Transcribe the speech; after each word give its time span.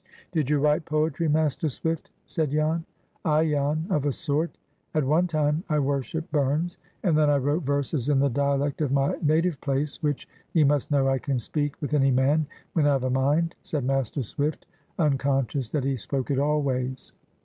"Did 0.31 0.49
you 0.49 0.57
write 0.59 0.83
poetry, 0.85 1.27
Master 1.27 1.69
Swift?" 1.69 2.09
said 2.25 2.49
Jan. 2.49 2.85
"Ay, 3.23 3.49
Jan, 3.51 3.85
of 3.91 4.03
a 4.07 4.11
sort. 4.11 4.57
At 4.95 5.03
one 5.05 5.27
time 5.27 5.63
I 5.69 5.77
worshipped 5.77 6.31
Burns. 6.31 6.79
And 7.03 7.15
then 7.15 7.29
I 7.29 7.37
wrote 7.37 7.61
verses 7.61 8.09
in 8.09 8.17
the 8.17 8.27
dialect 8.27 8.81
of 8.81 8.91
my 8.91 9.15
native 9.21 9.61
place, 9.61 10.01
which, 10.01 10.27
ye 10.53 10.63
must 10.63 10.89
know, 10.89 11.07
I 11.07 11.19
can 11.19 11.37
speak 11.37 11.79
with 11.83 11.93
any 11.93 12.09
man 12.09 12.47
when 12.73 12.87
I've 12.87 13.03
a 13.03 13.11
mind," 13.11 13.53
said 13.61 13.83
Master 13.85 14.23
Swift, 14.23 14.65
unconscious 14.97 15.69
that 15.69 15.83
he 15.83 15.95
spoke 15.95 16.31
it 16.31 16.39
always. 16.39 17.11